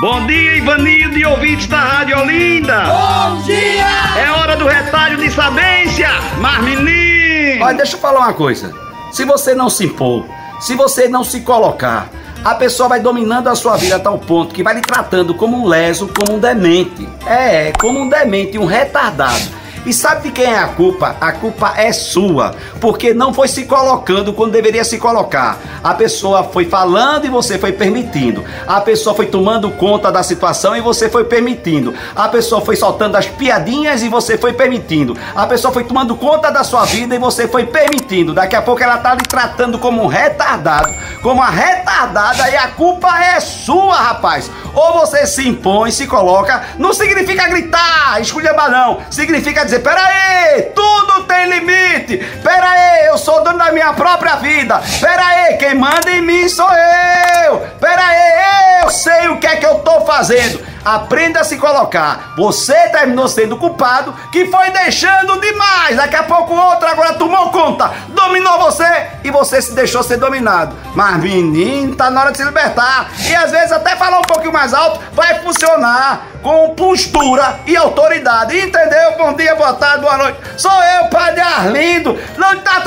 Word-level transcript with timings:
Bom 0.00 0.26
dia, 0.26 0.56
Ivanildo 0.56 1.18
e 1.18 1.26
ouvintes 1.26 1.66
da 1.66 1.78
Rádio 1.78 2.18
Olinda. 2.18 2.84
Bom 2.84 3.42
dia! 3.42 3.84
É 4.18 4.30
hora 4.30 4.56
do 4.56 4.66
retalho 4.66 5.18
de 5.18 5.30
sabência, 5.30 6.08
mas 6.40 6.64
menino. 6.64 7.62
Olha, 7.62 7.76
deixa 7.76 7.96
eu 7.96 8.00
falar 8.00 8.20
uma 8.20 8.32
coisa. 8.32 8.74
Se 9.12 9.26
você 9.26 9.54
não 9.54 9.68
se 9.68 9.84
impor, 9.84 10.24
se 10.58 10.74
você 10.74 11.06
não 11.06 11.22
se 11.22 11.40
colocar, 11.40 12.08
a 12.42 12.54
pessoa 12.54 12.88
vai 12.88 13.00
dominando 13.00 13.48
a 13.48 13.54
sua 13.54 13.76
vida 13.76 13.96
a 13.96 13.98
tal 13.98 14.16
ponto 14.16 14.54
que 14.54 14.62
vai 14.62 14.74
lhe 14.74 14.80
tratando 14.80 15.34
como 15.34 15.58
um 15.58 15.66
leso, 15.68 16.08
como 16.08 16.38
um 16.38 16.40
demente. 16.40 17.06
É, 17.26 17.70
como 17.78 18.00
um 18.00 18.08
demente, 18.08 18.56
um 18.56 18.64
retardado. 18.64 19.59
E 19.86 19.94
sabe 19.94 20.24
de 20.24 20.30
quem 20.30 20.44
é 20.44 20.58
a 20.58 20.68
culpa? 20.68 21.16
A 21.20 21.32
culpa 21.32 21.72
é 21.76 21.90
sua, 21.90 22.54
porque 22.80 23.14
não 23.14 23.32
foi 23.32 23.48
se 23.48 23.64
colocando 23.64 24.32
quando 24.32 24.52
deveria 24.52 24.84
se 24.84 24.98
colocar. 24.98 25.58
A 25.82 25.94
pessoa 25.94 26.44
foi 26.44 26.66
falando 26.66 27.24
e 27.24 27.30
você 27.30 27.58
foi 27.58 27.72
permitindo. 27.72 28.44
A 28.66 28.80
pessoa 28.82 29.14
foi 29.14 29.26
tomando 29.26 29.70
conta 29.70 30.12
da 30.12 30.22
situação 30.22 30.76
e 30.76 30.82
você 30.82 31.08
foi 31.08 31.24
permitindo. 31.24 31.94
A 32.14 32.28
pessoa 32.28 32.60
foi 32.60 32.76
soltando 32.76 33.16
as 33.16 33.26
piadinhas 33.26 34.02
e 34.02 34.08
você 34.08 34.36
foi 34.36 34.52
permitindo. 34.52 35.16
A 35.34 35.46
pessoa 35.46 35.72
foi 35.72 35.84
tomando 35.84 36.14
conta 36.14 36.50
da 36.50 36.62
sua 36.62 36.84
vida 36.84 37.14
e 37.14 37.18
você 37.18 37.48
foi 37.48 37.64
permitindo. 37.64 38.34
Daqui 38.34 38.56
a 38.56 38.62
pouco 38.62 38.82
ela 38.82 38.98
tá 38.98 39.14
lhe 39.14 39.22
tratando 39.22 39.78
como 39.78 40.02
um 40.02 40.06
retardado, 40.06 40.94
como 41.22 41.36
uma 41.36 41.48
retardada 41.48 42.50
e 42.50 42.56
a 42.56 42.68
culpa 42.68 43.18
é 43.18 43.40
sua, 43.40 43.94
rapaz. 43.94 44.50
Ou 44.74 45.00
você 45.00 45.26
se 45.26 45.48
impõe, 45.48 45.90
se 45.90 46.06
coloca, 46.06 46.62
não 46.78 46.92
significa 46.92 47.48
gritar, 47.48 48.20
esculhambar 48.20 48.70
não, 48.70 49.00
significa 49.10 49.64
dizer, 49.64 49.80
peraí, 49.80 50.62
tudo 50.74 51.24
tem 51.24 51.48
limite, 51.48 52.18
peraí, 52.42 53.06
eu 53.06 53.18
sou 53.18 53.42
dono 53.42 53.58
da 53.58 53.72
minha 53.72 53.92
própria 53.92 54.36
vida, 54.36 54.80
peraí, 55.00 55.56
quem 55.56 55.74
manda 55.74 56.10
em 56.10 56.22
mim 56.22 56.48
sou 56.48 56.70
eu, 56.70 57.60
peraí, 57.80 58.82
eu 58.82 58.90
sei 58.90 59.28
o 59.28 59.38
que 59.38 59.46
é 59.46 59.56
que 59.56 59.66
eu 59.66 59.76
tô 59.80 60.00
fazendo. 60.02 60.70
Aprenda 60.84 61.40
a 61.40 61.44
se 61.44 61.58
colocar. 61.58 62.32
Você 62.36 62.74
terminou 62.88 63.28
sendo 63.28 63.58
culpado 63.58 64.14
que 64.32 64.46
foi 64.46 64.70
deixando 64.70 65.38
demais. 65.38 65.96
Daqui 65.96 66.16
a 66.16 66.22
pouco 66.22 66.54
outro 66.54 66.88
agora 66.88 67.14
tomou 67.14 67.50
conta, 67.50 67.92
dominou 68.08 68.58
você 68.60 68.84
e 69.30 69.32
você 69.32 69.62
se 69.62 69.72
deixou 69.72 70.02
ser 70.02 70.18
dominado. 70.18 70.76
Mas 70.94 71.16
menino, 71.18 71.94
tá 71.94 72.10
na 72.10 72.20
hora 72.20 72.32
de 72.32 72.38
se 72.38 72.44
libertar. 72.44 73.10
E 73.26 73.34
às 73.34 73.50
vezes 73.50 73.72
até 73.72 73.96
falar 73.96 74.18
um 74.18 74.22
pouquinho 74.22 74.52
mais 74.52 74.74
alto 74.74 75.00
vai 75.12 75.38
funcionar 75.40 76.26
com 76.42 76.74
postura 76.74 77.60
e 77.66 77.76
autoridade. 77.76 78.58
Entendeu? 78.58 79.12
Bom 79.16 79.32
dia, 79.34 79.54
boa 79.54 79.74
tarde, 79.74 80.02
boa 80.02 80.16
noite. 80.18 80.38
Sou 80.56 80.82
eu, 80.82 81.06
Padre 81.08 81.40
Arlindo. 81.40 82.18
Não 82.36 82.58
tá 82.60 82.80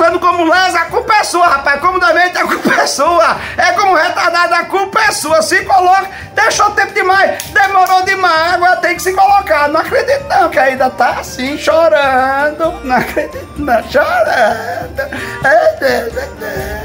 é 1.23 1.25
sua, 1.25 1.47
rapaz. 1.47 1.79
Comodamente 1.79 2.37
a 2.37 2.43
culpa 2.43 2.73
é 2.73 2.85
sua. 2.85 3.37
É 3.57 3.71
como 3.71 3.95
retardado, 3.95 4.53
a 4.53 4.65
culpa 4.65 4.99
é 5.01 5.11
sua. 5.11 5.41
Se 5.41 5.63
coloca, 5.63 6.09
deixou 6.33 6.69
tempo 6.71 6.93
demais, 6.93 7.41
demorou 7.43 8.03
demais, 8.03 8.55
agora 8.55 8.75
tem 8.77 8.95
que 8.95 9.01
se 9.01 9.13
colocar. 9.13 9.69
Não 9.69 9.79
acredito 9.79 10.27
não, 10.27 10.49
que 10.49 10.59
ainda 10.59 10.89
tá 10.89 11.19
assim, 11.19 11.57
chorando. 11.57 12.79
Não 12.83 12.97
acredito 12.97 13.47
não, 13.57 13.81
chorando. 13.89 14.99
É 15.45 15.75
Deus, 15.79 16.17
é 16.17 16.27
Deus. 16.39 16.82